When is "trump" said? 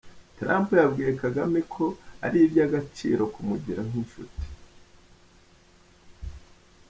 0.37-0.67